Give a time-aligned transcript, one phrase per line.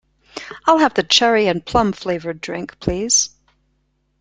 [0.65, 3.29] I'll have the cherry and plum flavoured drink please.